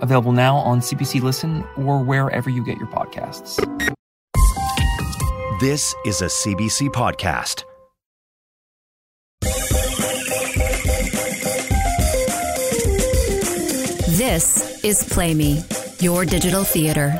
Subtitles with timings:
[0.00, 3.56] available now on CBC Listen or wherever you get your podcasts.
[5.60, 7.64] This is a CBC podcast.
[14.16, 15.62] This is Play Me,
[15.98, 17.18] your digital theater.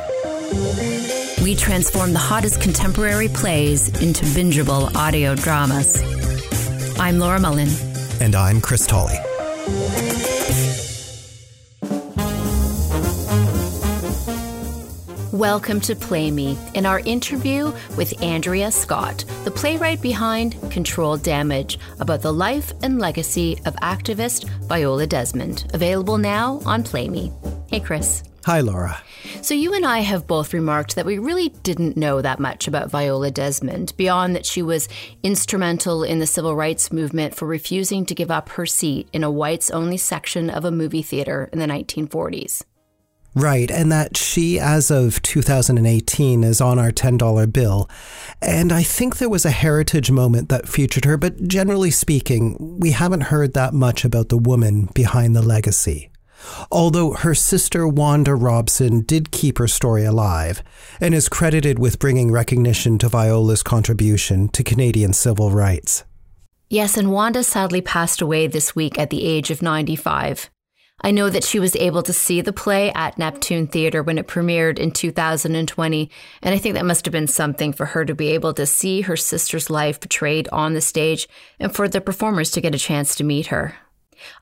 [1.43, 6.01] We transform the hottest contemporary plays into bingeable audio dramas.
[6.99, 7.69] I'm Laura Mullen.
[8.19, 9.17] And I'm Chris Tolley.
[15.41, 21.79] Welcome to Play Me in our interview with Andrea Scott, the playwright behind Controlled Damage,
[21.99, 25.65] about the life and legacy of activist Viola Desmond.
[25.73, 27.31] Available now on Play Me.
[27.71, 28.21] Hey, Chris.
[28.45, 29.01] Hi, Laura.
[29.41, 32.91] So, you and I have both remarked that we really didn't know that much about
[32.91, 34.87] Viola Desmond, beyond that she was
[35.23, 39.31] instrumental in the civil rights movement for refusing to give up her seat in a
[39.31, 42.61] whites only section of a movie theater in the 1940s.
[43.33, 47.89] Right, and that she, as of 2018, is on our $10 bill.
[48.41, 52.91] And I think there was a heritage moment that featured her, but generally speaking, we
[52.91, 56.09] haven't heard that much about the woman behind the legacy.
[56.71, 60.61] Although her sister Wanda Robson did keep her story alive
[60.99, 66.03] and is credited with bringing recognition to Viola's contribution to Canadian civil rights.
[66.69, 70.49] Yes, and Wanda sadly passed away this week at the age of 95.
[71.03, 74.27] I know that she was able to see the play at Neptune Theatre when it
[74.27, 76.11] premiered in 2020,
[76.43, 79.01] and I think that must have been something for her to be able to see
[79.01, 81.27] her sister's life portrayed on the stage
[81.59, 83.75] and for the performers to get a chance to meet her.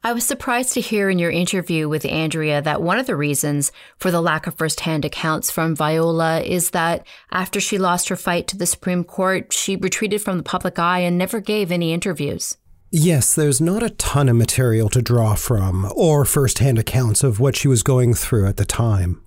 [0.04, 3.72] I was surprised to hear in your interview with Andrea that one of the reasons
[3.98, 8.48] for the lack of firsthand accounts from Viola is that after she lost her fight
[8.48, 12.58] to the Supreme Court, she retreated from the public eye and never gave any interviews.
[12.92, 17.56] Yes, there's not a ton of material to draw from, or firsthand accounts of what
[17.56, 19.22] she was going through at the time.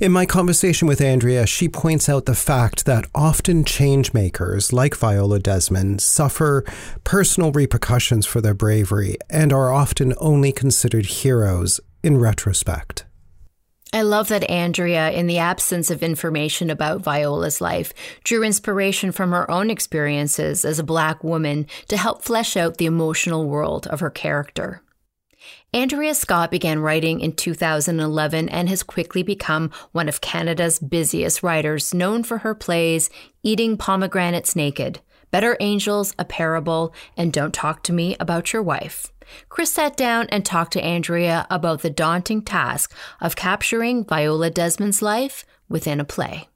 [0.00, 5.38] In my conversation with Andrea, she points out the fact that often changemakers, like Viola
[5.38, 6.64] Desmond, suffer
[7.04, 13.05] personal repercussions for their bravery and are often only considered heroes in retrospect.
[13.96, 19.30] I love that Andrea, in the absence of information about Viola's life, drew inspiration from
[19.30, 24.00] her own experiences as a Black woman to help flesh out the emotional world of
[24.00, 24.82] her character.
[25.72, 31.94] Andrea Scott began writing in 2011 and has quickly become one of Canada's busiest writers,
[31.94, 33.08] known for her plays
[33.42, 35.00] Eating Pomegranates Naked,
[35.30, 39.12] Better Angels, A Parable, and Don't Talk to Me About Your Wife.
[39.48, 45.02] Chris sat down and talked to Andrea about the daunting task of capturing Viola Desmond's
[45.02, 46.48] life within a play.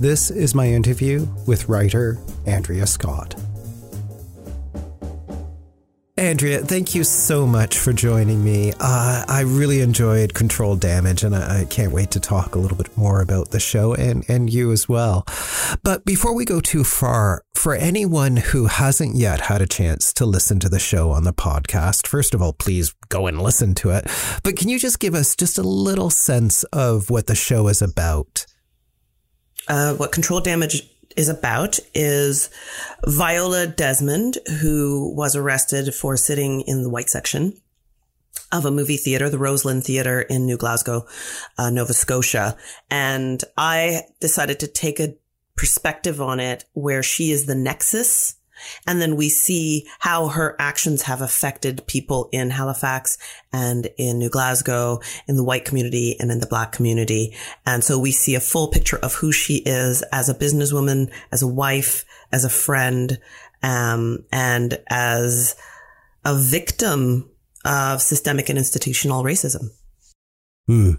[0.00, 3.34] This is my interview with writer Andrea Scott.
[6.18, 8.72] Andrea, thank you so much for joining me.
[8.80, 12.76] Uh, I really enjoyed Controlled Damage, and I, I, can't wait to talk a little
[12.76, 15.24] bit more about the show and, and you as well.
[15.84, 20.26] But before we go too far, for anyone who hasn't yet had a chance to
[20.26, 23.90] listen to the show on the podcast, first of all, please go and listen to
[23.90, 24.04] it.
[24.42, 27.80] But can you just give us just a little sense of what the show is
[27.80, 28.44] about?
[29.68, 30.82] Uh, what Controlled Damage
[31.18, 32.48] is about is
[33.04, 37.60] Viola Desmond, who was arrested for sitting in the white section
[38.52, 41.06] of a movie theater, the Roseland Theater in New Glasgow,
[41.58, 42.56] uh, Nova Scotia.
[42.88, 45.16] And I decided to take a
[45.56, 48.36] perspective on it where she is the nexus
[48.86, 53.18] and then we see how her actions have affected people in Halifax
[53.52, 57.34] and in New Glasgow, in the white community and in the black community.
[57.66, 61.42] And so we see a full picture of who she is as a businesswoman, as
[61.42, 63.18] a wife, as a friend,
[63.62, 65.56] um, and as
[66.24, 67.30] a victim
[67.64, 69.70] of systemic and institutional racism.
[70.66, 70.92] Hmm.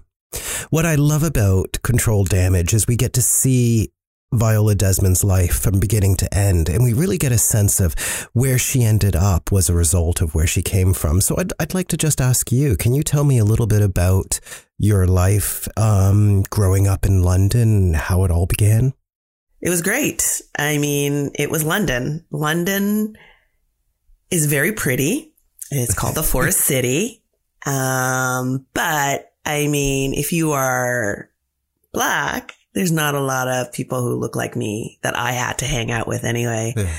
[0.70, 3.92] What I love about controlled damage is we get to see
[4.32, 6.70] Viola Desmond's life from beginning to end.
[6.70, 7.96] And we really get a sense of
[8.34, 11.20] where she ended up was a result of where she came from.
[11.22, 13.82] So I'd, I'd like to just ask you, can you tell me a little bit
[13.82, 14.40] about
[14.78, 18.94] your life um, growing up in London, how it all began?
[19.62, 20.42] It was great.
[20.58, 22.26] I mean, it was London.
[22.32, 23.18] London
[24.32, 25.34] is very pretty.
[25.72, 27.24] It's called the Forest City.
[27.66, 31.30] Um, but I mean, if you are
[31.92, 35.66] black, there's not a lot of people who look like me that I had to
[35.66, 36.74] hang out with anyway.
[36.78, 36.96] Yeah.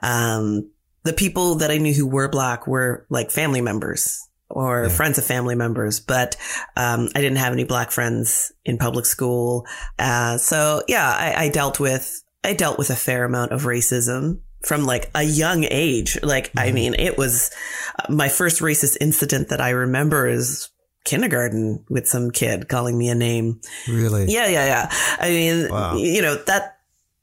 [0.00, 0.70] Um,
[1.02, 4.88] the people that I knew who were black were like family members or Yeah.
[4.90, 6.36] friends of family members, but
[6.76, 9.66] um, I didn't have any black friends in public school.
[9.98, 14.38] Uh, so yeah, I, I dealt with I dealt with a fair amount of racism
[14.64, 16.16] from like a young age.
[16.22, 16.74] Like I Mm-hmm.
[16.74, 17.50] mean, it was
[17.98, 20.68] uh, my first racist incident that I remember is
[21.04, 23.60] kindergarten with some kid calling me a name.
[23.88, 24.26] Really?
[24.28, 24.88] Yeah, yeah, yeah.
[25.18, 25.96] I mean, Wow.
[25.96, 26.78] you know, that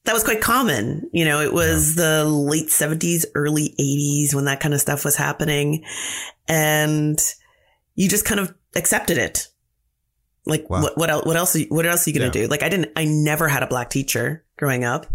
[0.05, 1.09] that was quite common.
[1.13, 5.15] You know, it was the late 70s, early 80s when that kind of stuff was
[5.15, 5.83] happening.
[6.47, 7.19] And
[7.95, 9.47] you just kind of accepted it.
[10.45, 10.81] Like Wow.
[10.81, 12.45] what what else what else are you, what else are you going to Yeah.
[12.45, 12.49] do?
[12.49, 15.05] Like I didn't I never had a black teacher growing up.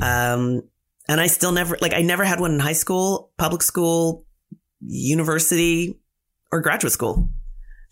[0.00, 0.62] Um
[1.08, 4.26] and I still never like I never had one in high school, public school,
[4.80, 5.98] university
[6.50, 7.28] or graduate school.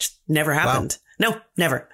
[0.01, 0.99] Just never happened.
[1.19, 1.89] No, never.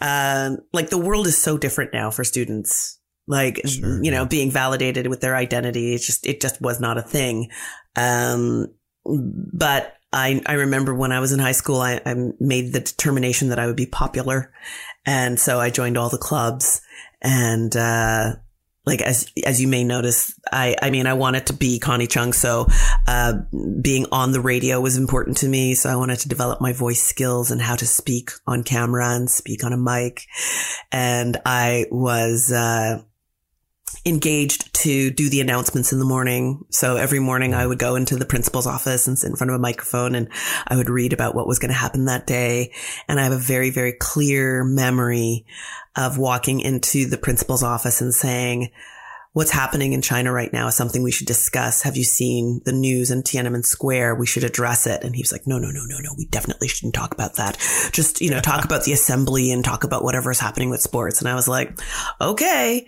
[0.00, 3.00] Um, like the world is so different now for students.
[3.26, 5.94] Like, Sure, you know, being validated with their identity.
[5.94, 7.50] It's just, it just was not a thing.
[7.96, 8.68] Um,
[9.04, 13.48] but I, I remember when I was in high school, I, I made the determination
[13.48, 14.52] that I would be popular.
[15.04, 16.80] And so I joined all the clubs
[17.20, 18.34] and, uh,
[18.86, 22.32] like as as you may notice, I I mean I wanted to be Connie Chung,
[22.32, 22.68] so
[23.06, 23.34] uh,
[23.82, 25.74] being on the radio was important to me.
[25.74, 29.28] So I wanted to develop my voice skills and how to speak on camera and
[29.28, 30.26] speak on a mic.
[30.92, 33.02] And I was uh,
[34.06, 36.64] engaged to do the announcements in the morning.
[36.70, 39.56] So every morning I would go into the principal's office and sit in front of
[39.56, 40.28] a microphone and
[40.68, 42.72] I would read about what was going to happen that day.
[43.08, 45.44] And I have a very, very clear memory
[45.96, 48.70] of walking into the principal's office and saying,
[49.32, 51.82] what's happening in China right now is something we should discuss.
[51.82, 54.14] Have you seen the news in Tiananmen Square?
[54.14, 55.02] We should address it.
[55.02, 56.14] And he was like, no, no, no, no, no.
[56.16, 57.58] We definitely shouldn't talk about that.
[57.92, 61.20] Just, you know, talk about the assembly and talk about whatever is happening with sports.
[61.20, 61.78] And I was like,
[62.20, 62.86] okay.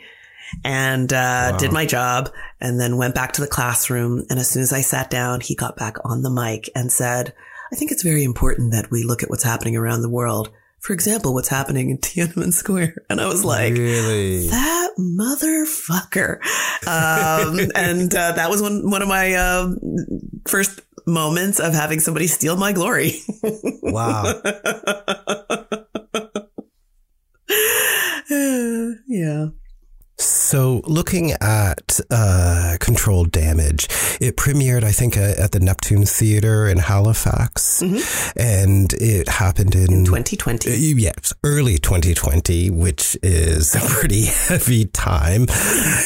[0.64, 1.56] And, uh, Wow.
[1.58, 2.30] did my job
[2.60, 4.24] and then went back to the classroom.
[4.30, 7.34] And as soon as I sat down, he got back on the mic and said,
[7.72, 10.50] I think it's very important that we look at what's happening around the world.
[10.80, 12.94] For example, what's happening in Tiananmen Square.
[13.10, 14.48] And I was like, really?
[14.48, 16.38] that motherfucker.
[16.86, 19.74] Um, and uh, that was one, one of my uh,
[20.46, 23.20] first moments of having somebody steal my glory.
[23.82, 24.40] Wow.
[29.08, 29.46] yeah.
[30.20, 33.86] So, looking at uh, Controlled Damage,
[34.20, 37.82] it premiered, I think, uh, at the Neptune Theater in Halifax,
[38.36, 40.70] and it happened in, 2020.
[40.70, 45.46] Uh, yes, early 2020, which is a pretty heavy time.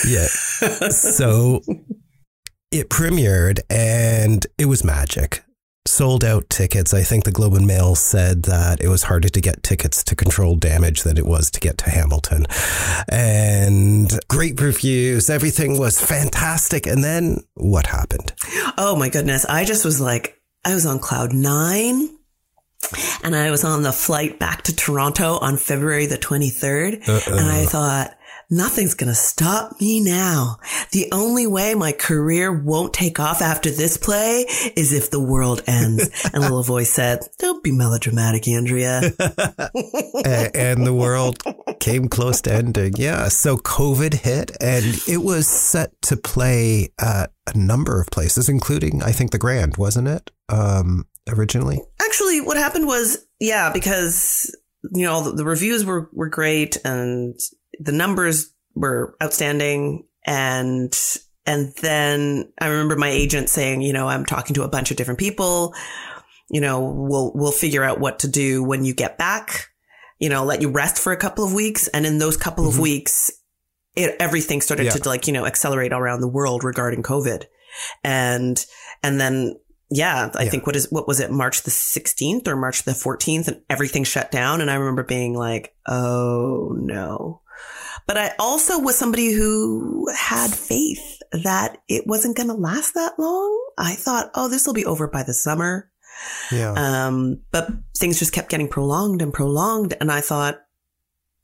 [0.06, 0.28] Yeah.
[0.90, 1.60] So
[2.70, 5.42] it premiered and it was magic.
[5.84, 6.94] Sold out tickets.
[6.94, 10.14] I think the Globe and Mail said that it was harder to get tickets to
[10.14, 12.46] controlled Damage than it was to get to Hamilton.
[13.08, 15.28] And great reviews.
[15.28, 16.86] Everything was fantastic.
[16.86, 18.32] And then what happened?
[18.78, 19.44] Oh my goodness.
[19.44, 22.08] I just was like, I was on cloud nine
[23.24, 27.08] and I was on the flight back to Toronto on February the 23rd.
[27.26, 28.16] And I thought,
[28.50, 30.58] nothing's going to stop me now.
[30.92, 34.44] The only way my career won't take off after this play
[34.76, 36.10] is if the world ends.
[36.26, 39.02] and a little voice said, don't be melodramatic, Andrea.
[40.54, 41.38] And the world
[41.80, 42.94] came close to ending.
[42.96, 43.28] Yeah.
[43.28, 49.02] So COVID hit and it was set to play at a number of places, including,
[49.02, 50.30] I think, the Grand, wasn't it?
[50.48, 51.80] Um, originally?
[52.00, 54.54] Actually, what happened was, yeah, because,
[54.92, 57.38] you know, the, the reviews were, were great and
[57.78, 60.06] the numbers were outstanding.
[60.26, 60.96] And,
[61.46, 64.96] and then I remember my agent saying, you know, I'm talking to a bunch of
[64.96, 65.74] different people.
[66.50, 69.68] You know, we'll, we'll figure out what to do when you get back,
[70.18, 71.88] you know, let you rest for a couple of weeks.
[71.88, 72.82] And in those couple of mm-hmm.
[72.82, 73.30] weeks,
[73.96, 74.92] it, everything started Yeah.
[74.92, 77.44] to like, you know, accelerate around the world regarding COVID.
[78.04, 78.64] And,
[79.02, 79.56] and then,
[79.90, 80.50] yeah, I Yeah.
[80.50, 84.04] think what is, what was it, March the 16th or March the 14th and everything
[84.04, 84.60] shut down.
[84.60, 87.40] And I remember being like, oh no.
[88.06, 93.18] But I also was somebody who had faith that it wasn't going to last that
[93.18, 93.58] long.
[93.78, 95.90] I thought, oh, this will be over by the summer.
[96.50, 96.72] Yeah.
[96.72, 99.94] Um, but things just kept getting prolonged and prolonged.
[100.00, 100.60] And I thought,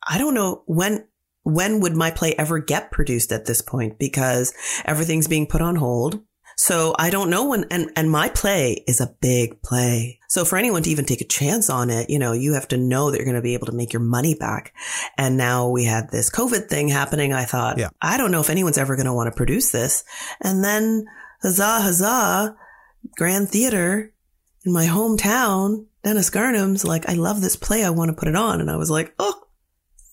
[0.06, 1.06] I don't know when,
[1.42, 3.98] when would my play ever get produced at this point?
[3.98, 4.52] Because
[4.84, 6.20] everything's being put on hold.
[6.60, 10.18] So I don't know when, and, and my play is a big play.
[10.28, 12.76] So for anyone to even take a chance on it, you know, you have to
[12.76, 14.74] know that you're going to be able to make your money back.
[15.16, 17.32] And now we had this COVID thing happening.
[17.32, 17.90] I thought, Yeah.
[18.02, 20.02] I don't know if anyone's ever going to want to produce this.
[20.40, 21.06] And then
[21.42, 22.56] huzzah, huzzah,
[23.16, 24.12] Grand Theater
[24.66, 27.84] in my hometown, Dennis Garnhum's like, I love this play.
[27.84, 28.60] I want to put it on.
[28.60, 29.44] And I was like, oh,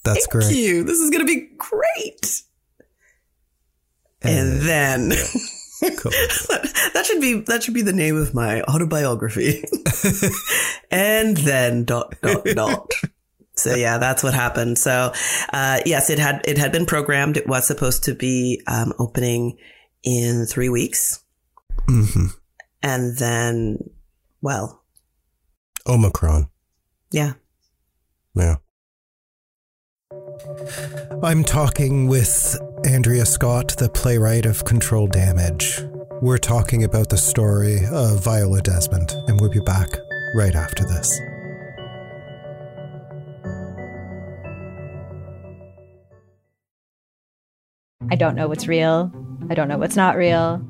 [0.03, 0.55] That's Thank great.
[0.55, 0.83] you.
[0.83, 2.43] This is going to be great.
[4.21, 5.11] And, then
[5.81, 6.11] cool.
[6.93, 9.63] that should be that should be the name of my autobiography.
[10.91, 12.91] and then dot dot dot.
[13.57, 14.77] So yeah, that's what happened.
[14.77, 15.13] So
[15.53, 17.37] uh, yes, it had it had been programmed.
[17.37, 19.57] It was supposed to be um, opening
[20.03, 21.23] in three weeks,
[21.87, 22.27] hmm
[22.83, 23.77] and then
[24.41, 24.83] well,
[25.87, 26.49] Omicron.
[27.11, 27.33] yeah,
[28.35, 28.57] Yeah.
[31.23, 35.81] I'm talking with Andrea Scott, the playwright of Controlled Damage.
[36.21, 39.89] We're talking about the story of Viola Desmond, and we'll be back
[40.35, 41.19] right after this.
[48.11, 49.11] I don't know what's real.
[49.49, 50.63] I don't know what's not real.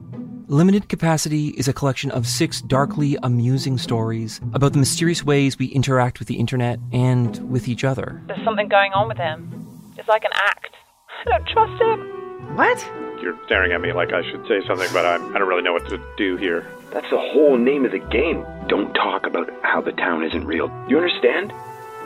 [0.47, 5.65] Limited Capacity is a collection of six darkly amusing stories about the mysterious ways we
[5.65, 8.23] interact with the internet and with each other.
[8.27, 9.51] There's something going on with him.
[9.97, 10.75] It's like an act.
[11.19, 12.55] I don't trust him.
[12.55, 12.91] What?
[13.21, 15.73] You're staring at me like I should say something, but I, I don't really know
[15.73, 16.67] what to do here.
[16.91, 18.45] That's the whole name of the game.
[18.67, 20.67] Don't talk about how the town isn't real.
[20.87, 21.53] You understand?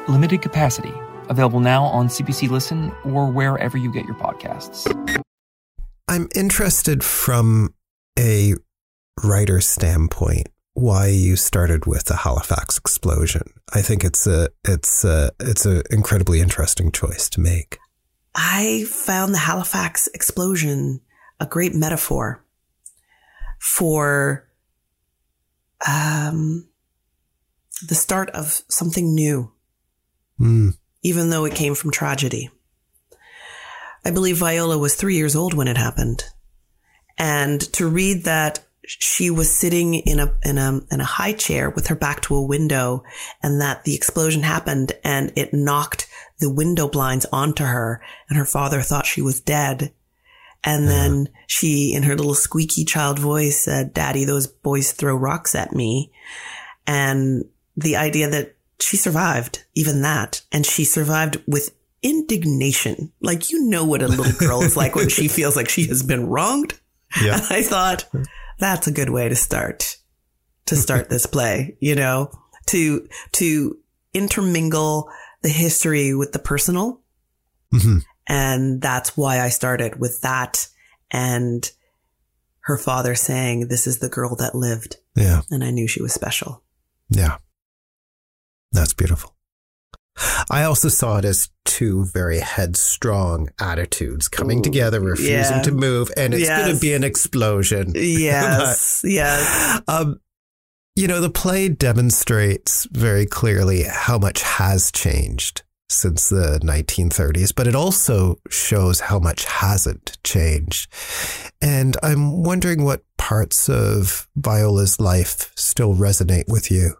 [0.07, 0.93] Limited Capacity,
[1.29, 4.87] available now on CBC Listen or wherever you get your podcasts.
[6.07, 7.73] I'm interested from
[8.17, 8.55] a
[9.23, 13.53] writer standpoint why you started with the Halifax explosion.
[13.73, 17.77] I think it's a it's a it's an incredibly interesting choice to make.
[18.41, 21.01] I found the Halifax explosion
[21.41, 22.41] a great metaphor
[23.59, 24.47] for
[25.85, 26.69] um,
[27.85, 29.51] the start of something new,
[30.39, 32.49] Mm, even though it came from tragedy.
[34.05, 36.23] I believe Viola was three years old when it happened.
[37.17, 41.69] And to read that she was sitting in a, in a, in a high chair
[41.69, 43.03] with her back to a window
[43.43, 46.07] and that the explosion happened and it knocked
[46.39, 49.93] the window blinds onto her and her father thought she was dead.
[50.63, 55.55] And then she, in her little squeaky child voice, said, Daddy, those boys throw rocks
[55.55, 56.11] at me.
[56.85, 57.45] And
[57.77, 63.11] the idea that she survived, even that, and she survived with indignation.
[63.21, 66.03] Like, you know what a little girl is like when she feels like she has
[66.03, 66.79] been wronged.
[67.21, 67.35] yeah.
[67.35, 68.05] And I thought
[68.57, 69.97] that's a good way to start,
[70.65, 72.31] to start this play, you know,
[72.67, 73.77] to, to
[74.13, 75.09] intermingle
[75.41, 77.01] the history with the personal.
[77.73, 78.03] Mhm.
[78.27, 80.67] And that's why I started with that
[81.11, 81.69] and
[82.61, 84.97] her father saying, this is the girl that lived.
[85.15, 85.41] Yeah.
[85.49, 86.63] And I knew she was special.
[87.09, 87.37] Yeah.
[88.71, 89.35] That's beautiful.
[90.51, 95.61] I also saw it as two very headstrong attitudes coming Ooh, together, refusing yeah.
[95.61, 97.93] to move, and it's going to be an explosion.
[97.95, 99.01] Yes.
[99.03, 99.81] yes.
[99.87, 100.19] Um,
[100.99, 107.67] you know, the play demonstrates very clearly how much has changed since the 1930s, but
[107.67, 110.91] it also shows how much hasn't changed.
[111.61, 116.95] And I'm wondering what parts of Viola's life still resonate with you.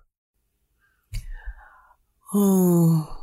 [2.34, 3.18] Oh,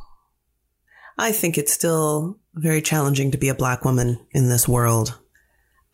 [1.17, 5.19] I think it's still very challenging to be a black woman in this world.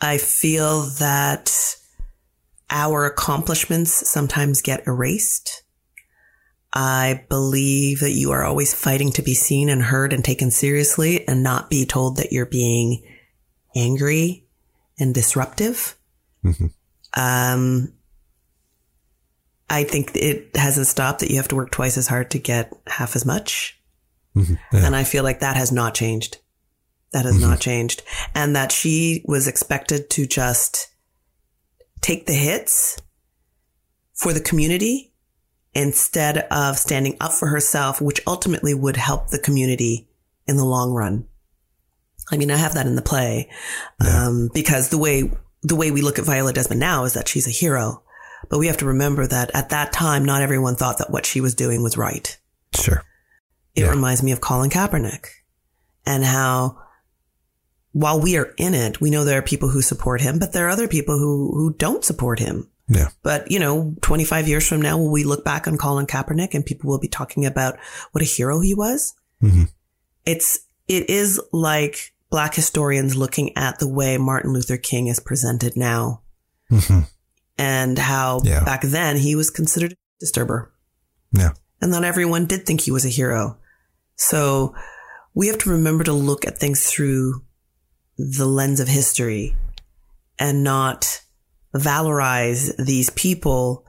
[0.00, 1.76] I feel that
[2.72, 5.62] our accomplishments sometimes get erased.
[6.72, 11.28] I believe that you are always fighting to be seen and heard and taken seriously
[11.28, 13.04] and not be told that you're being
[13.76, 14.46] angry
[14.98, 15.96] and disruptive.
[16.44, 16.72] Mhm.
[17.14, 17.92] Um,
[19.68, 22.72] I think it hasn't stopped that you have to work twice as hard to get
[22.86, 23.78] half as much.
[24.34, 24.58] Mhm.
[24.72, 24.86] Yeah.
[24.86, 26.38] And I feel like that has not changed.
[27.12, 28.02] That has not changed.
[28.34, 30.88] And that she was expected to just
[32.02, 33.00] take the hits
[34.14, 35.12] for the community
[35.74, 40.06] instead of standing up for herself, which ultimately would help the community
[40.46, 41.26] in the long run.
[42.30, 43.48] I mean, I have that in the play,
[44.06, 45.30] um, because the way,
[45.62, 48.02] the way we look at Viola Desmond now is that she's a hero.
[48.48, 51.40] But we have to remember that at that time, not everyone thought that what she
[51.40, 52.36] was doing was right.
[52.74, 53.02] Sure.
[53.74, 53.90] It Yeah.
[53.90, 55.26] reminds me of Colin Kaepernick
[56.04, 56.78] and how
[57.92, 60.66] while we are in it, we know there are people who support him, but there
[60.66, 62.68] are other people who, who don't support him.
[62.88, 63.08] Yeah.
[63.22, 66.64] But, you know, 25 years from now, will we look back on Colin Kaepernick and
[66.66, 67.78] people will be talking about
[68.12, 69.14] what a hero he was?
[69.42, 69.70] Mhm.
[70.26, 70.58] It's,
[70.88, 76.22] it is like black historians looking at the way Martin Luther King is presented now
[76.70, 77.06] Mhm.
[77.58, 78.64] and how Yeah.
[78.64, 80.72] back then he was considered a disturber.
[81.32, 81.52] Yeah.
[81.80, 83.58] And not everyone did think he was a hero.
[84.16, 84.74] So
[85.34, 87.42] we have to remember to look at things through
[88.30, 89.56] the lens of history
[90.38, 91.20] and not
[91.74, 93.84] valorize these people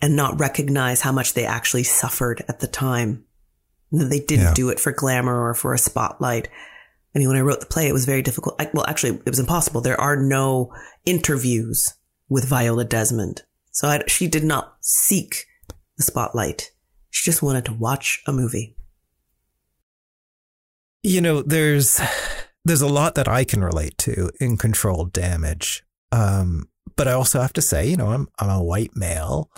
[0.00, 3.24] and not recognize how much they actually suffered at the time.
[3.90, 4.54] They didn't Yeah.
[4.54, 6.48] do it for glamour or for a spotlight.
[7.14, 8.56] I mean, when I wrote the play, it was very difficult.
[8.60, 9.80] I, well, actually, it was impossible.
[9.80, 10.72] There are no
[11.04, 11.94] interviews
[12.28, 13.42] with Viola Desmond.
[13.70, 15.46] So I, she did not seek
[15.96, 16.70] the spotlight.
[17.10, 18.76] She just wanted to watch a movie.
[21.02, 22.00] You know, there's
[22.64, 25.82] there's a lot that I can relate to in controlled damage.
[26.10, 29.50] Um, but I also have to say, you know, I'm I'm a white male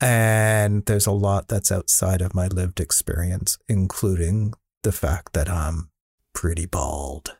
[0.00, 5.90] and there's a lot that's outside of my lived experience, including the fact that I'm
[6.34, 7.36] pretty bald.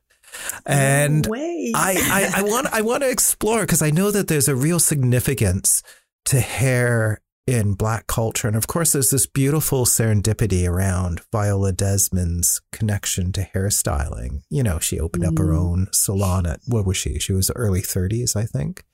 [0.66, 1.34] And No.
[1.36, 4.80] I, I, I want I want to explore because I know that there's a real
[4.80, 5.82] significance
[6.26, 8.47] to hair in black culture.
[8.47, 14.43] And of course there's this beautiful serendipity around Viola Desmond's connection to hairstyling.
[14.50, 15.59] You know, she opened up her Mm.
[15.59, 17.19] own salon at what was she?
[17.19, 18.85] She was early 30s, I think.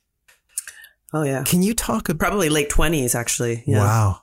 [1.12, 3.62] oh yeah, Can you talk about probably late twenties actually.
[3.66, 3.78] Yeah.
[3.78, 4.20] Wow.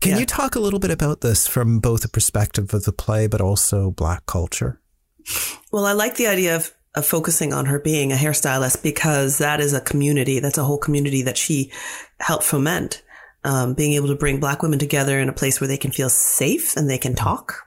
[0.00, 0.18] Can Yeah.
[0.20, 3.40] you talk a little bit about this from both the perspective of the play but
[3.40, 4.80] also black culture?
[5.72, 9.60] Well, I like the idea of, of focusing on her being a hairstylist because that
[9.60, 10.38] is a community.
[10.40, 11.72] That's a whole community that she
[12.20, 13.02] helped foment.
[13.46, 16.08] Um, being able to bring black women together in a place where they can feel
[16.10, 17.62] safe and they can talk.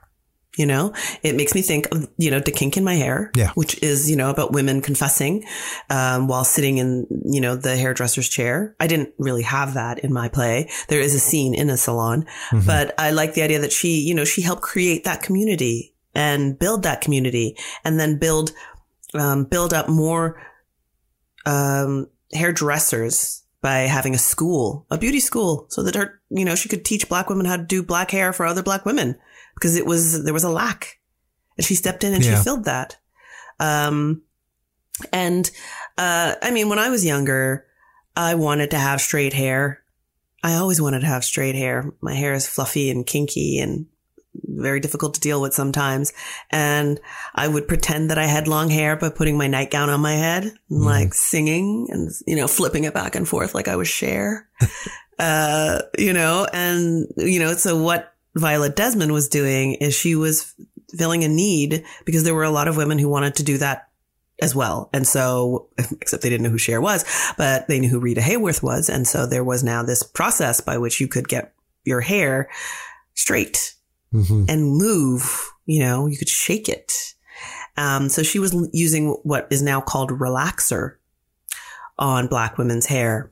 [0.58, 3.52] You know, it makes me think of, you know, the kink in my hair, Yeah.
[3.54, 5.44] which is, you know, about women confessing,
[5.88, 8.74] um, while sitting in, you know, the hairdresser's chair.
[8.80, 10.68] I didn't really have that in my play.
[10.88, 12.66] There is a scene in a salon, Mm-hmm.
[12.66, 16.58] but I like the idea that she, you know, she helped create that community and
[16.58, 18.50] build that community and then build,
[19.14, 20.42] um, build up more,
[21.46, 26.68] um, hairdressers by having a school, a beauty school, so that her, you know, she
[26.68, 29.18] could teach black women how to do black hair for other black women
[29.54, 30.98] because it was, there was a lack
[31.58, 32.38] and she stepped in and Yeah.
[32.38, 32.96] she filled that.
[33.58, 34.22] Um,
[35.12, 35.50] and,
[35.98, 37.66] uh, I mean, when I was younger,
[38.16, 39.82] I wanted to have straight hair.
[40.42, 41.92] I always wanted to have straight hair.
[42.00, 43.86] My hair is fluffy and kinky and
[44.34, 46.12] very difficult to deal with sometimes.
[46.50, 47.00] And
[47.34, 50.44] I would pretend that I had long hair by putting my nightgown on my head,
[50.44, 54.48] and like singing and, you know, flipping it back and forth like I was Cher.
[55.18, 60.54] uh, you know, and, you know, so what Violet Desmond was doing is she was
[60.96, 63.88] filling a need because there were a lot of women who wanted to do that
[64.40, 64.88] as well.
[64.92, 65.68] And so,
[66.00, 67.04] except they didn't know who Cher was,
[67.36, 68.88] but they knew who Rita Hayworth was.
[68.88, 71.52] And so there was now this process by which you could get
[71.84, 72.48] your hair
[73.14, 73.74] straight
[74.12, 74.46] Mm-hmm.
[74.48, 77.14] and move, you know, you could shake it.
[77.76, 80.96] Um, so she was l- using what is now called relaxer
[81.98, 83.30] on black women's hair.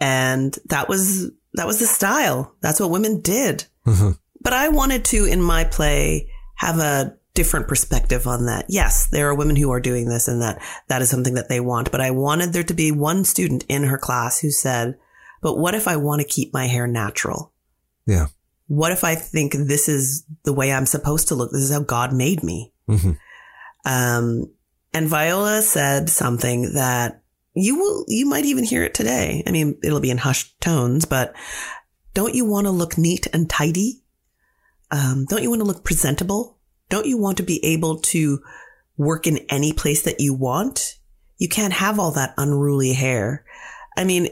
[0.00, 2.54] And that was, that was the style.
[2.60, 3.64] That's what women did.
[3.86, 4.18] Mhm.
[4.42, 8.66] But I wanted to, in my play, have a different perspective on that.
[8.68, 11.60] Yes, there are women who are doing this and that that is something that they
[11.60, 11.90] want.
[11.90, 14.98] But I wanted there to be one student in her class who said,
[15.40, 17.52] but what if I want to keep my hair natural?
[18.06, 18.26] Yeah.
[18.72, 21.52] What if I think this is the way I'm supposed to look?
[21.52, 22.72] This is how God made me.
[22.88, 23.18] Mhm.
[23.84, 24.50] Um,
[24.94, 29.42] and Viola said something that you will, you might even hear it today.
[29.46, 31.34] I mean, it'll be in hushed tones, but
[32.14, 34.04] don't you want to look neat and tidy?
[34.90, 36.56] Um, don't you want to look presentable?
[36.88, 38.40] Don't you want to be able to
[38.96, 40.96] work in any place that you want?
[41.36, 43.44] You can't have all that unruly hair.
[43.98, 44.28] I mean,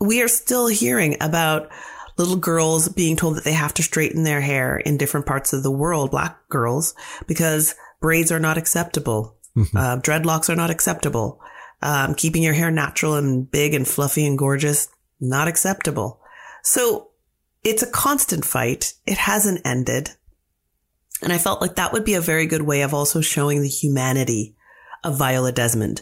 [0.00, 1.70] we are still hearing about
[2.16, 5.62] little girls being told that they have to straighten their hair in different parts of
[5.62, 6.94] the world, black girls,
[7.26, 9.36] because braids are not acceptable.
[9.76, 11.40] Uh, dreadlocks are not acceptable.
[11.82, 14.88] Um, keeping your hair natural and big and fluffy and gorgeous,
[15.20, 16.20] not acceptable.
[16.62, 17.10] So
[17.62, 18.94] it's a constant fight.
[19.06, 20.10] It hasn't ended.
[21.22, 23.68] And I felt like that would be a very good way of also showing the
[23.68, 24.56] humanity
[25.02, 26.00] of Viola Desmond.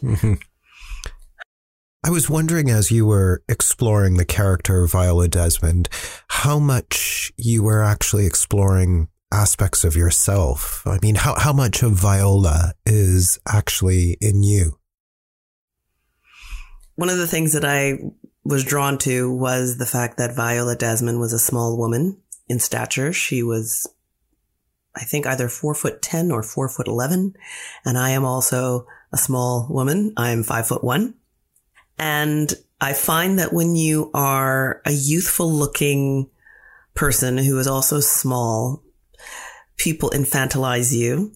[2.05, 5.89] I was wondering as you were exploring the character of Viola Desmond,
[6.27, 10.83] how much you were actually exploring aspects of yourself.
[10.85, 14.79] I mean, how, how much of Viola is actually in you?
[16.97, 17.99] One of the things that I
[18.45, 23.13] was drawn to was the fact that Viola Desmond was a small woman in stature.
[23.13, 23.87] She was,
[24.97, 27.35] I think, either four foot 10 or four foot 11.
[27.85, 30.13] And I am also a small woman.
[30.17, 31.15] I'm five foot one.
[31.99, 36.31] And I find that when you are a youthful looking
[36.95, 38.83] person who is also small,
[39.77, 41.33] people infantilize you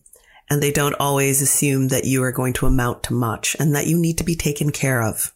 [0.49, 3.87] and they don't always assume that you are going to amount to much and that
[3.87, 5.33] you need to be taken care of.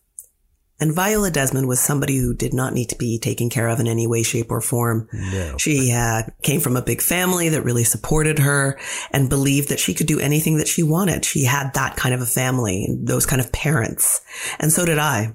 [0.80, 3.86] And Viola Desmond was somebody who did not need to be taken care of in
[3.86, 5.08] any way, shape, or form.
[5.12, 5.58] No.
[5.58, 8.78] She uh, came from a big family that really supported her
[9.12, 11.24] and believed that she could do anything that she wanted.
[11.26, 14.22] She had that kind of a family and those kind of parents.
[14.58, 15.34] And so did I.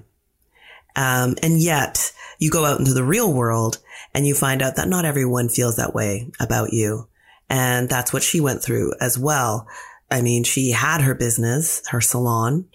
[0.96, 3.78] Um, and yet you go out into the real world
[4.14, 7.08] and you find out that not everyone feels that way about you.
[7.48, 9.68] And that's what she went through as well.
[10.10, 12.66] I mean, she had her business, her salon.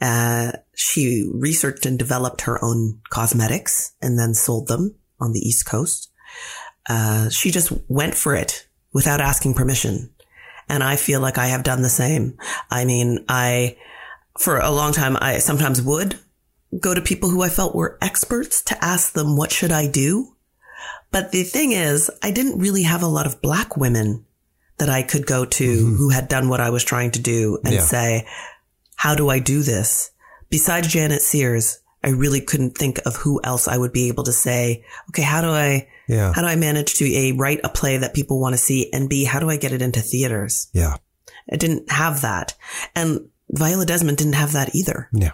[0.00, 5.66] Uh, she researched and developed her own cosmetics and then sold them on the East
[5.66, 6.10] Coast.
[6.88, 10.10] Uh, she just went for it without asking permission.
[10.68, 12.38] And I feel like I have done the same.
[12.70, 13.76] I mean, I,
[14.38, 16.18] for a long time, I sometimes would
[16.80, 20.36] go to people who I felt were experts to ask them, what should I do?
[21.10, 24.24] But the thing is, I didn't really have a lot of black women
[24.78, 25.94] that I could go to mm-hmm.
[25.96, 27.80] who had done what I was trying to do and yeah.
[27.80, 28.26] say,
[28.96, 30.10] how do I do this?
[30.50, 34.32] Besides Djanet Sears, I really couldn't think of who else I would be able to
[34.32, 36.32] say, okay, how do I, yeah.
[36.34, 39.08] how do I manage to A, write a play that people want to see and
[39.08, 40.68] B, how do I get it into theaters?
[40.74, 40.96] Yeah.
[41.50, 42.54] I didn't have that.
[42.94, 45.08] And Viola Desmond didn't have that either.
[45.12, 45.32] Yeah.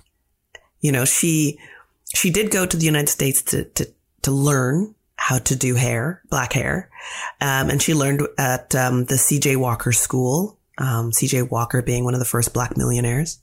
[0.80, 1.58] You know, she,
[2.14, 3.92] she did go to the United States to, to,
[4.22, 6.88] to learn how to do hair, black hair.
[7.40, 12.14] Um, and she learned at, um, the CJ Walker school, um, CJ Walker being one
[12.14, 13.40] of the first black millionaires.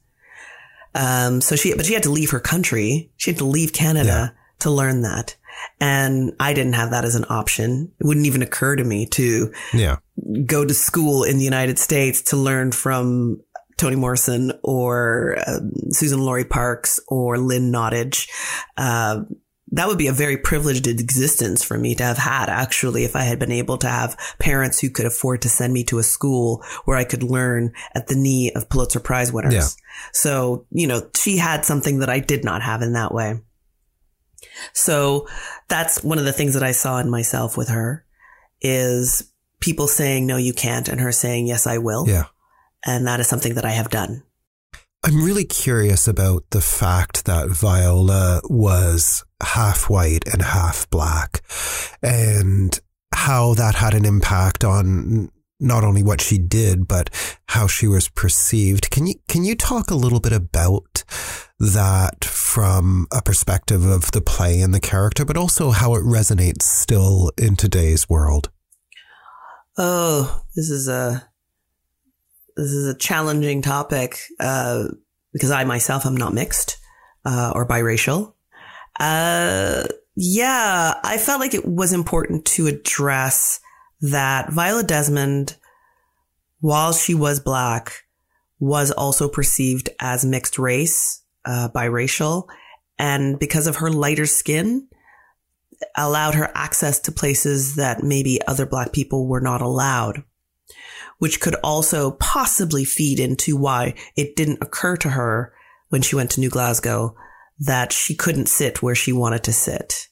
[0.96, 3.12] Um, so she, but she had to leave her country.
[3.18, 4.42] She had to leave Canada yeah.
[4.60, 5.36] to learn that.
[5.80, 7.92] And I didn't have that as an option.
[8.00, 9.98] It wouldn't even occur to me to yeah.
[10.46, 13.42] go to school in the United States to learn from
[13.78, 18.28] Toni Morrison or uh, Suzan-Lori Parks or Lynn Nottage.
[18.76, 19.22] Uh,
[19.72, 23.24] that would be a very privileged existence for me to have had actually if I
[23.24, 26.64] had been able to have parents who could afford to send me to a school
[26.86, 29.54] where I could learn at the knee of Pulitzer Prize winners.
[29.54, 29.68] Yeah.
[30.14, 33.42] So, you know, she had something that I did not have in that way.
[34.74, 35.28] So
[35.68, 38.06] that's one of the things that I saw in myself with her
[38.62, 40.88] is people saying, no, you can't.
[40.88, 42.08] And her saying, yes, I will.
[42.08, 42.26] Yeah.
[42.86, 44.24] And that is something that I have done.
[45.04, 51.42] I'm really curious about the fact that Viola was half white and half black
[52.02, 52.80] and
[53.14, 57.10] how that had an impact on not only what she did but
[57.50, 61.04] how she was perceived can you can you talk a little bit about
[61.60, 66.64] that from a perspective of the play and the character but also how it resonates
[66.64, 68.52] still in today's world
[69.78, 71.28] oh this is a
[72.58, 74.86] this is a challenging topic uh,
[75.32, 76.78] because I myself am not mixed
[77.24, 78.34] uh, or biracial.
[79.00, 79.84] Uh,
[80.16, 83.60] yeah, I felt like it was important to address
[84.02, 85.56] that Viola Desmond,
[86.60, 88.04] while she was black,
[88.60, 92.48] was also perceived as mixed race, uh, biracial,
[92.98, 94.88] and because of her lighter skin,
[95.96, 100.24] allowed her access to places that maybe other black people were not allowed
[101.20, 105.54] which could also possibly feed into why it didn't occur to her
[105.90, 107.16] when she went to New Glasgow
[107.60, 110.08] that she couldn't sit where she wanted to sit.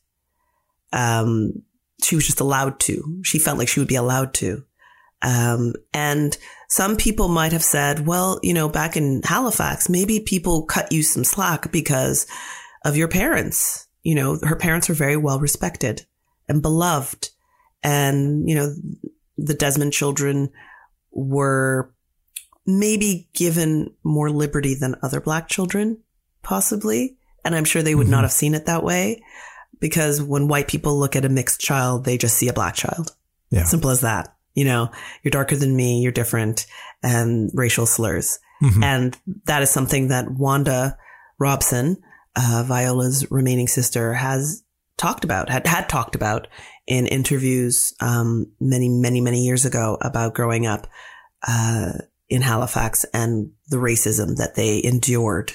[0.92, 1.64] Um,
[2.04, 3.22] she was just allowed to.
[3.24, 4.64] She felt like she would be allowed to.
[5.22, 6.38] Um, and
[6.70, 11.04] some people might have said, well, you know, back in Halifax, maybe people cut you
[11.04, 12.28] some slack because
[12.84, 13.88] of your parents.
[14.04, 16.06] You know, her parents were very well respected
[16.48, 17.30] and beloved.
[17.84, 18.76] And, you know,
[19.38, 20.50] the Desmond children
[21.12, 21.94] were
[22.66, 26.02] maybe given more liberty than other black children,
[26.44, 27.18] possibly.
[27.46, 28.12] And I'm sure they would mm-hmm.
[28.12, 29.24] not have seen it that way
[29.80, 33.16] because when white people look at a mixed child, they just see a black child.
[33.52, 33.64] Yeah.
[33.64, 34.36] Simple as that.
[34.54, 34.90] You know,
[35.24, 36.66] you're darker than me, you're different,
[37.04, 38.40] and racial slurs.
[38.64, 38.84] Mm-hmm.
[38.84, 40.98] And that is something that Wanda
[41.40, 42.02] Robson,
[42.36, 44.64] uh, Viola's remaining sister, has
[44.98, 46.48] talked about, had, had talked about
[46.88, 50.88] in interviews um, many, many, many years ago about growing up
[51.48, 51.94] uh,
[52.30, 55.52] in Halifax and the racism that they endured.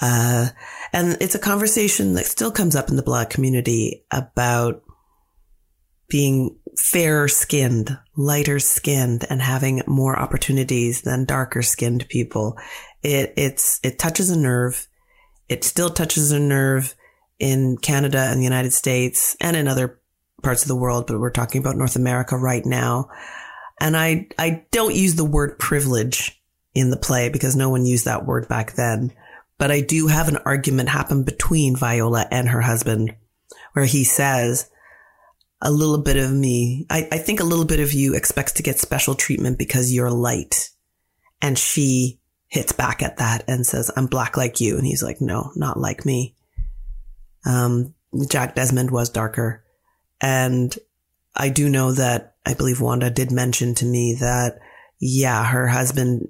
[0.00, 0.48] Uh,
[0.92, 4.82] and it's a conversation that still comes up in the Black community about
[6.08, 12.56] being fairer skinned, lighter skinned, and having more opportunities than darker skinned people.
[13.02, 14.86] It, it's, it touches a nerve.
[15.48, 16.94] It still touches a nerve
[17.38, 20.00] in Canada and the United States and in other
[20.42, 23.08] parts of the world, but we're talking about North America right now.
[23.80, 26.40] And I, I don't use the word privilege
[26.74, 29.12] in the play because no one used that word back then.
[29.58, 33.14] But I do have an argument happen between Viola and her husband
[33.72, 34.70] where he says,
[35.60, 38.62] a little bit of me, I, I think a little bit of you expects to
[38.62, 40.70] get special treatment because you're light.
[41.42, 44.76] And she hits back at that and says, I'm black like you.
[44.76, 46.36] And he's like, no, not like me.
[47.44, 47.94] Um,
[48.28, 49.64] Jack Desmond was darker.
[50.20, 50.76] And
[51.36, 54.58] I do know that I believe Wanda did mention to me that,
[55.00, 56.28] yeah, her husband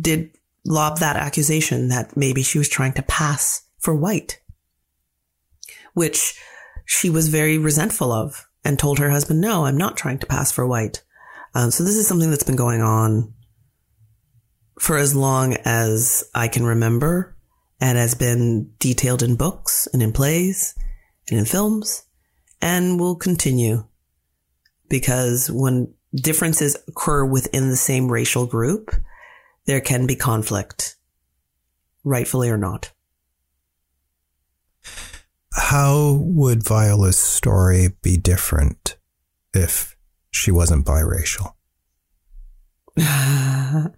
[0.00, 0.30] did
[0.64, 4.40] lob that accusation that maybe she was trying to pass for white,
[5.94, 6.38] which
[6.84, 10.50] she was very resentful of and told her husband, no, I'm not trying to pass
[10.50, 11.02] for white.
[11.54, 13.32] Um, so this is something that's been going on
[14.78, 17.36] for as long as I can remember
[17.80, 20.74] and has been detailed in books and in plays
[21.30, 22.04] and in films
[22.60, 23.86] and will continue
[24.88, 28.94] because when differences occur within the same racial group,
[29.68, 30.96] there can be conflict,
[32.02, 32.90] rightfully or not.
[35.52, 38.96] How would Viola's story be different
[39.52, 39.94] if
[40.30, 41.52] she wasn't biracial?
[42.96, 43.90] I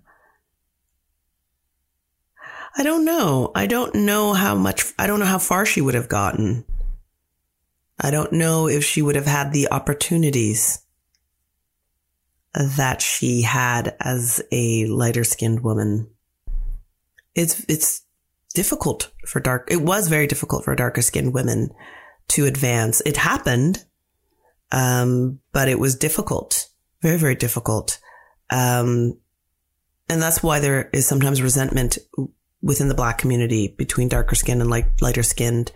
[2.82, 3.52] don't know.
[3.54, 6.64] I don't know how much, I don't know how far she would have gotten.
[8.00, 10.80] I don't know if she would have had the opportunities
[12.54, 16.10] that she had as a lighter skinned woman.
[17.34, 18.02] It's, it's
[18.54, 19.68] difficult for dark.
[19.70, 21.70] It was very difficult for darker skinned women
[22.28, 23.00] to advance.
[23.06, 23.84] It happened.
[24.72, 26.68] Um, but it was difficult,
[27.02, 27.98] very, very difficult.
[28.50, 29.18] Um,
[30.08, 31.98] and that's why there is sometimes resentment
[32.62, 35.72] within the black community between darker skinned and light, lighter skinned,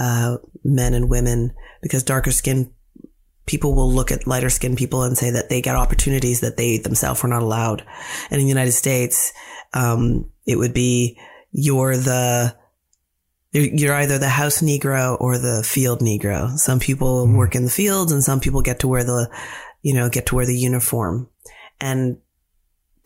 [0.00, 2.72] uh, men and women, because darker skinned
[3.46, 6.78] people will look at lighter skinned people and say that they get opportunities that they
[6.78, 7.84] themselves were not allowed.
[8.30, 9.32] And in the United States,
[9.72, 11.18] um, it would be
[11.52, 12.56] you're the
[13.52, 16.58] you're either the house Negro or the field Negro.
[16.58, 17.36] Some people mm.
[17.36, 19.30] work in the fields and some people get to wear the,
[19.82, 21.30] you know, get to wear the uniform.
[21.80, 22.18] And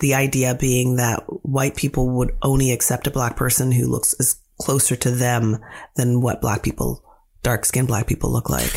[0.00, 4.40] the idea being that white people would only accept a black person who looks as
[4.60, 5.58] closer to them
[5.96, 7.04] than what black people,
[7.42, 8.72] dark skinned black people look like.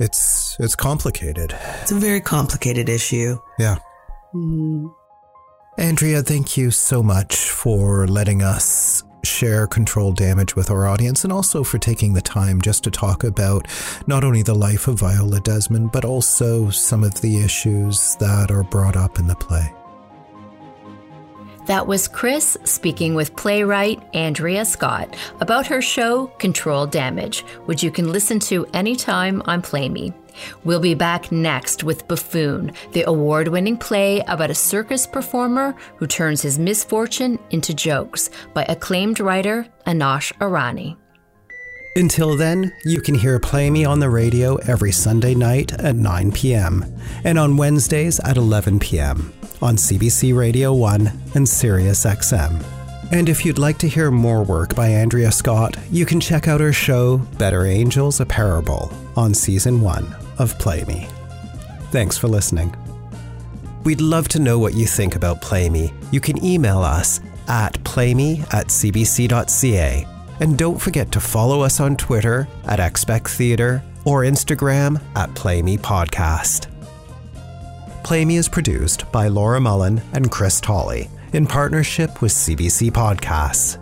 [0.00, 1.56] It's, it's complicated.
[1.82, 3.38] It's a very complicated issue.
[3.58, 3.78] Yeah.
[4.34, 4.92] Mm.
[5.78, 11.32] Andrea, thank you so much for letting us share controlled damage with our audience and
[11.32, 13.66] also for taking the time just to talk about
[14.06, 18.62] not only the life of Viola Desmond, but also some of the issues that are
[18.62, 19.72] brought up in the play.
[21.66, 27.90] That was Chris speaking with playwright Andrea Scott about her show Controlled Damage, which you
[27.90, 30.12] can listen to anytime on Play Me.
[30.64, 36.06] We'll be back next with Buffoon, the award winning play about a circus performer who
[36.06, 40.96] turns his misfortune into jokes by acclaimed writer Anosh Irani.
[41.96, 46.32] Until then, you can hear Play Me on the radio every Sunday night at 9
[46.32, 46.84] p.m.
[47.22, 49.32] and on Wednesdays at 11 p.m.
[49.62, 52.64] on CBC Radio 1 and Sirius XM.
[53.12, 56.60] And if you'd like to hear more work by Andrea Scott, you can check out
[56.60, 61.06] her show Better Angels a Parable on season 1 of Play Me.
[61.90, 62.74] Thanks for listening.
[63.84, 65.92] We'd love to know what you think about Play Me.
[66.10, 70.06] You can email us at playme at cbc.ca.
[70.40, 75.62] And don't forget to follow us on Twitter at Expect Theatre or Instagram at Play
[75.62, 76.73] Me Podcast.
[78.04, 83.80] Play Me is produced by Laura Mullen and Chris Tolley in partnership with CBC Podcasts.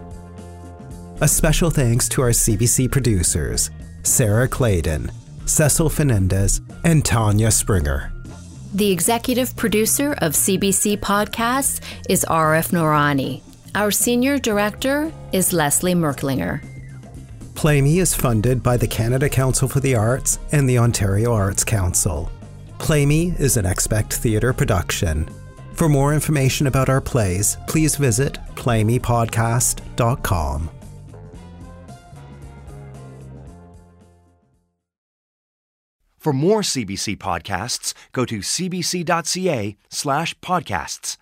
[1.21, 3.71] A special thanks to our CBC producers,
[4.05, 5.11] Sarah Claydon,
[5.47, 8.13] Cecil Fernandez, and Tanya Springer.
[8.75, 13.43] The executive producer of CBC Podcasts is Arif Noorani.
[13.75, 16.63] Our senior director is Leslie Merklinger.
[17.57, 21.65] Play Me is funded by the Canada Council for the Arts and the Ontario Arts
[21.65, 22.31] Council.
[22.83, 25.29] Play Me is an Expect Theatre production.
[25.75, 30.71] For more information about our plays, please visit playmepodcast.com.
[36.19, 41.17] For more CBC podcasts, go to cbc.ca slash podcasts.